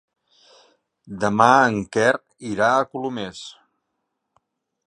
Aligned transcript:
Demà 1.25 1.49
en 1.73 1.77
Quer 1.97 2.09
irà 2.53 2.73
a 2.81 2.91
Colomers. 2.95 3.47